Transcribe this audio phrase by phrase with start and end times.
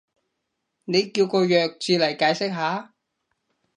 [0.85, 2.95] 你叫個弱智嚟解釋下